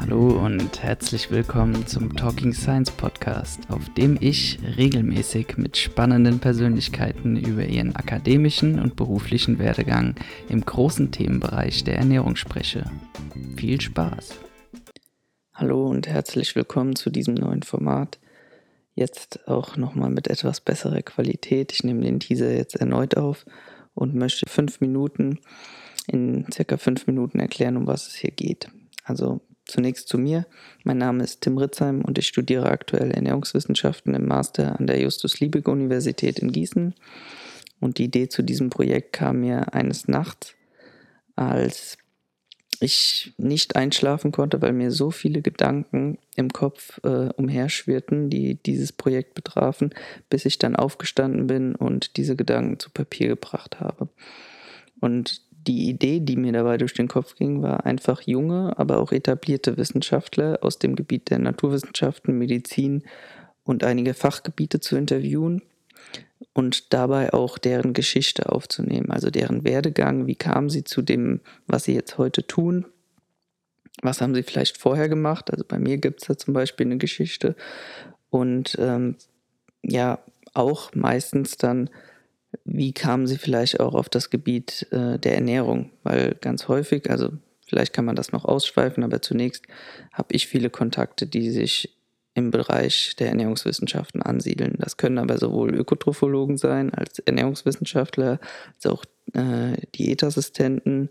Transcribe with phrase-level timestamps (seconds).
[0.00, 7.36] Hallo und herzlich willkommen zum Talking Science Podcast, auf dem ich regelmäßig mit spannenden Persönlichkeiten
[7.36, 10.14] über ihren akademischen und beruflichen Werdegang
[10.48, 12.90] im großen Themenbereich der Ernährung spreche.
[13.56, 14.47] Viel Spaß!
[15.60, 18.20] Hallo und herzlich willkommen zu diesem neuen Format.
[18.94, 21.72] Jetzt auch nochmal mit etwas besserer Qualität.
[21.72, 23.44] Ich nehme den Teaser jetzt erneut auf
[23.92, 25.40] und möchte fünf Minuten,
[26.06, 28.68] in circa fünf Minuten erklären, um was es hier geht.
[29.02, 30.46] Also Zunächst zu mir.
[30.84, 36.38] Mein Name ist Tim Ritzheim und ich studiere aktuell Ernährungswissenschaften im Master an der Justus-Liebig-Universität
[36.38, 36.94] in Gießen.
[37.80, 40.54] Und die Idee zu diesem Projekt kam mir eines Nachts,
[41.34, 41.98] als
[42.80, 48.92] ich nicht einschlafen konnte, weil mir so viele Gedanken im Kopf äh, umherschwirrten, die dieses
[48.92, 49.94] Projekt betrafen,
[50.30, 54.08] bis ich dann aufgestanden bin und diese Gedanken zu Papier gebracht habe.
[55.00, 59.12] Und die Idee, die mir dabei durch den Kopf ging, war einfach junge, aber auch
[59.12, 63.02] etablierte Wissenschaftler aus dem Gebiet der Naturwissenschaften, Medizin
[63.64, 65.62] und einige Fachgebiete zu interviewen
[66.58, 71.84] und dabei auch deren Geschichte aufzunehmen, also deren Werdegang, wie kamen sie zu dem, was
[71.84, 72.84] sie jetzt heute tun,
[74.02, 76.98] was haben sie vielleicht vorher gemacht, also bei mir gibt es da zum Beispiel eine
[76.98, 77.54] Geschichte.
[78.28, 79.14] Und ähm,
[79.84, 80.18] ja,
[80.52, 81.90] auch meistens dann
[82.64, 85.90] wie kamen Sie vielleicht auch auf das Gebiet äh, der Ernährung?
[86.02, 87.30] Weil ganz häufig, also
[87.66, 89.64] vielleicht kann man das noch ausschweifen, aber zunächst
[90.12, 91.97] habe ich viele Kontakte, die sich
[92.34, 94.76] im Bereich der Ernährungswissenschaften ansiedeln.
[94.78, 98.38] Das können aber sowohl Ökotrophologen sein als Ernährungswissenschaftler,
[98.74, 101.10] als auch äh, Diätassistenten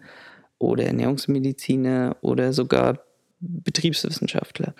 [0.57, 2.99] oder Ernährungsmediziner oder sogar
[3.39, 4.73] Betriebswissenschaftler.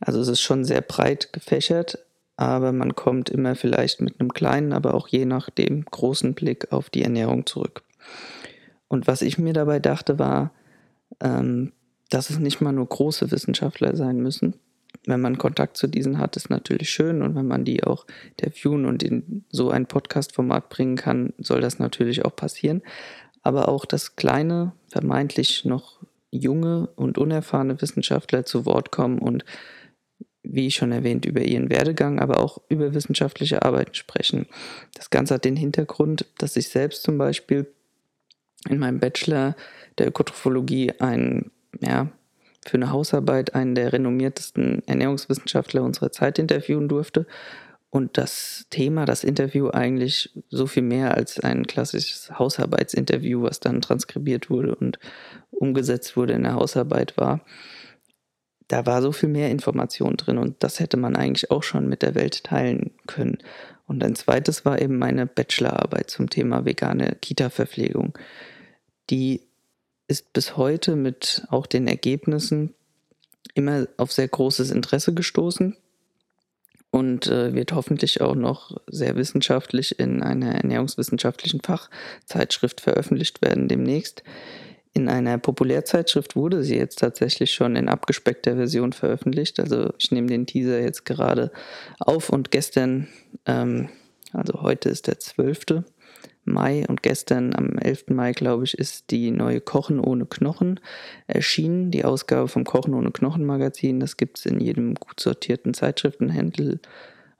[0.00, 1.98] Also es ist schon sehr breit gefächert,
[2.36, 6.90] aber man kommt immer vielleicht mit einem kleinen, aber auch je nachdem großen Blick auf
[6.90, 7.82] die Ernährung zurück.
[8.88, 10.52] Und was ich mir dabei dachte, war,
[11.20, 11.72] ähm,
[12.10, 14.54] dass es nicht mal nur große Wissenschaftler sein müssen.
[15.04, 18.86] Wenn man Kontakt zu diesen hat, ist natürlich schön und wenn man die auch interviewen
[18.86, 22.82] und in so ein Podcast-Format bringen kann, soll das natürlich auch passieren.
[23.42, 29.44] Aber auch, dass kleine, vermeintlich noch junge und unerfahrene Wissenschaftler zu Wort kommen und
[30.44, 34.46] wie schon erwähnt, über ihren Werdegang, aber auch über wissenschaftliche Arbeiten sprechen.
[34.94, 37.66] Das Ganze hat den Hintergrund, dass ich selbst zum Beispiel
[38.68, 39.56] in meinem Bachelor
[39.98, 42.08] der Ökotrophologie einen, ja,
[42.64, 47.26] für eine Hausarbeit einen der renommiertesten Ernährungswissenschaftler unserer Zeit interviewen durfte.
[47.90, 53.82] Und das Thema, das Interview eigentlich so viel mehr als ein klassisches Hausarbeitsinterview, was dann
[53.82, 54.98] transkribiert wurde und
[55.50, 57.40] umgesetzt wurde in der Hausarbeit war
[58.72, 62.00] da war so viel mehr Information drin und das hätte man eigentlich auch schon mit
[62.00, 63.36] der Welt teilen können.
[63.86, 68.16] Und ein zweites war eben meine Bachelorarbeit zum Thema vegane Kita-Verpflegung.
[69.10, 69.42] Die
[70.12, 72.74] ist bis heute mit auch den Ergebnissen
[73.54, 75.74] immer auf sehr großes Interesse gestoßen
[76.90, 84.22] und äh, wird hoffentlich auch noch sehr wissenschaftlich in einer ernährungswissenschaftlichen Fachzeitschrift veröffentlicht werden demnächst.
[84.92, 89.60] In einer Populärzeitschrift wurde sie jetzt tatsächlich schon in abgespeckter Version veröffentlicht.
[89.60, 91.52] Also ich nehme den Teaser jetzt gerade
[92.00, 93.08] auf und gestern,
[93.46, 93.88] ähm,
[94.34, 95.84] also heute ist der 12.
[96.44, 98.06] Mai und gestern am 11.
[98.08, 100.80] Mai, glaube ich, ist die neue Kochen ohne Knochen
[101.26, 101.90] erschienen.
[101.90, 104.00] Die Ausgabe vom Kochen ohne Knochen Magazin.
[104.00, 106.78] Das gibt es in jedem gut sortierten Zeitschriftenhändler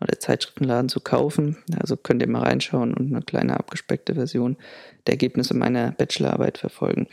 [0.00, 1.56] oder Zeitschriftenladen zu kaufen.
[1.78, 4.56] Also könnt ihr mal reinschauen und eine kleine abgespeckte Version
[5.06, 7.08] der Ergebnisse meiner Bachelorarbeit verfolgen.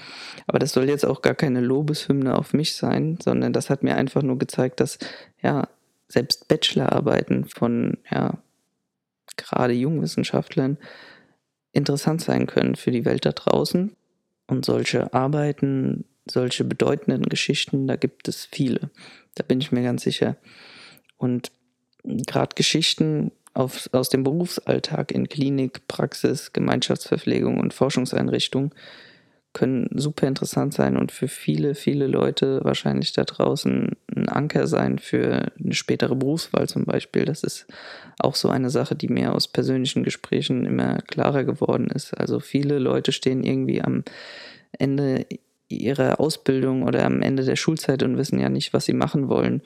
[0.48, 3.96] Aber das soll jetzt auch gar keine Lobeshymne auf mich sein, sondern das hat mir
[3.96, 5.00] einfach nur gezeigt, dass
[5.42, 5.68] ja
[6.08, 8.38] selbst Bachelorarbeiten von ja
[9.38, 10.78] gerade Jungwissenschaftlern
[11.72, 13.96] interessant sein können für die Welt da draußen.
[14.48, 18.90] Und solche Arbeiten, solche bedeutenden Geschichten, da gibt es viele.
[19.36, 20.38] Da bin ich mir ganz sicher.
[21.18, 21.52] Und
[22.04, 28.74] gerade Geschichten auf, aus dem Berufsalltag in Klinik, Praxis, Gemeinschaftsverpflegung und Forschungseinrichtungen
[29.54, 33.96] können super interessant sein und für viele, viele Leute wahrscheinlich da draußen
[34.30, 37.26] Anker sein für eine spätere Berufswahl zum Beispiel.
[37.26, 37.68] Das ist
[38.20, 42.14] auch so eine Sache, die mir aus persönlichen Gesprächen immer klarer geworden ist.
[42.14, 44.04] Also viele Leute stehen irgendwie am
[44.72, 45.26] Ende
[45.68, 49.62] ihrer Ausbildung oder am Ende der Schulzeit und wissen ja nicht, was sie machen wollen.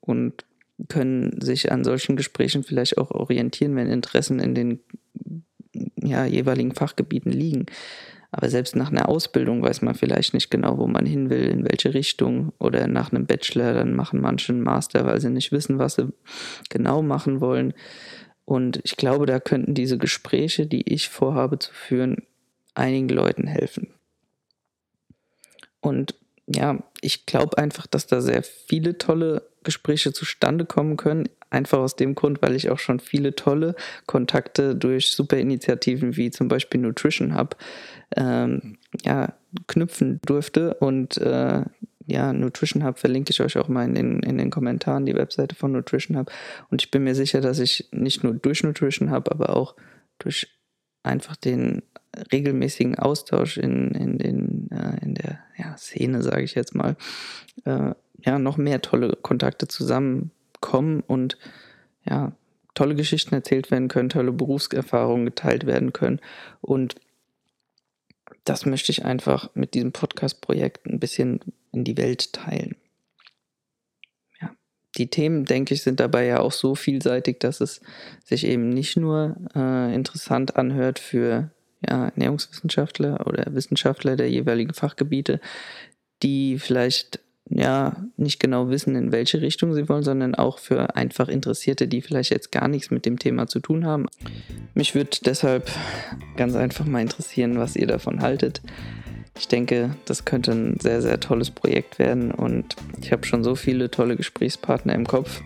[0.00, 0.44] Und
[0.88, 4.80] können sich an solchen Gesprächen vielleicht auch orientieren, wenn Interessen in den
[5.96, 7.66] ja, jeweiligen Fachgebieten liegen.
[8.30, 11.64] Aber selbst nach einer Ausbildung weiß man vielleicht nicht genau, wo man hin will, in
[11.64, 12.52] welche Richtung.
[12.58, 16.12] Oder nach einem Bachelor, dann machen manche einen Master, weil sie nicht wissen, was sie
[16.68, 17.72] genau machen wollen.
[18.44, 22.22] Und ich glaube, da könnten diese Gespräche, die ich vorhabe zu führen,
[22.74, 23.88] einigen Leuten helfen.
[25.80, 26.14] Und
[26.46, 31.28] ja, ich glaube einfach, dass da sehr viele tolle Gespräche zustande kommen können.
[31.50, 33.74] Einfach aus dem Grund, weil ich auch schon viele tolle
[34.06, 37.56] Kontakte durch super Initiativen wie zum Beispiel Nutrition Hub
[38.16, 39.34] ähm, ja,
[39.66, 40.74] knüpfen durfte.
[40.74, 41.62] Und äh,
[42.06, 45.54] ja, Nutrition Hub verlinke ich euch auch mal in den, in den Kommentaren, die Webseite
[45.54, 46.30] von Nutrition Hub.
[46.70, 49.74] Und ich bin mir sicher, dass ich nicht nur durch Nutrition Hub, aber auch
[50.18, 50.48] durch
[51.02, 51.82] einfach den
[52.32, 56.96] regelmäßigen Austausch in, in, den, äh, in der ja, Szene, sage ich jetzt mal,
[57.64, 59.68] äh, ja, noch mehr tolle Kontakte
[60.60, 61.38] zusammenkommen und
[62.04, 62.32] ja,
[62.74, 66.20] tolle Geschichten erzählt werden können, tolle Berufserfahrungen geteilt werden können.
[66.60, 66.96] Und
[68.44, 71.40] das möchte ich einfach mit diesem Podcast-Projekt ein bisschen
[71.72, 72.76] in die Welt teilen.
[74.40, 74.54] Ja,
[74.96, 77.80] die Themen, denke ich, sind dabei ja auch so vielseitig, dass es
[78.24, 81.50] sich eben nicht nur äh, interessant anhört für
[81.86, 85.40] ja, Ernährungswissenschaftler oder Wissenschaftler der jeweiligen Fachgebiete,
[86.22, 91.28] die vielleicht ja nicht genau wissen, in welche Richtung sie wollen, sondern auch für einfach
[91.28, 94.06] Interessierte, die vielleicht jetzt gar nichts mit dem Thema zu tun haben.
[94.74, 95.70] Mich würde deshalb
[96.36, 98.60] ganz einfach mal interessieren, was ihr davon haltet.
[99.38, 103.54] Ich denke, das könnte ein sehr, sehr tolles Projekt werden und ich habe schon so
[103.54, 105.42] viele tolle Gesprächspartner im Kopf.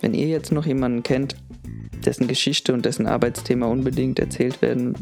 [0.00, 1.34] Wenn ihr jetzt noch jemanden kennt,
[2.06, 4.94] dessen Geschichte und dessen Arbeitsthema unbedingt erzählt werden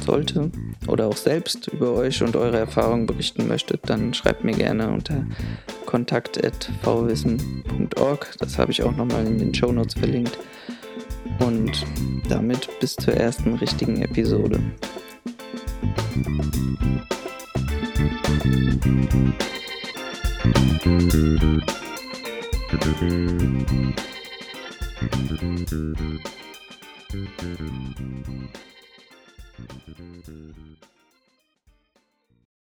[0.00, 0.50] sollte
[0.88, 5.26] oder auch selbst über euch und eure Erfahrungen berichten möchtet, dann schreibt mir gerne unter
[5.86, 8.34] kontakt.vwissen.org.
[8.38, 10.38] Das habe ich auch nochmal in den Show Notes verlinkt.
[11.38, 11.86] Und
[12.28, 14.60] damit bis zur ersten richtigen Episode.
[23.02, 24.02] Thank you.
[25.10, 26.12] Thank you.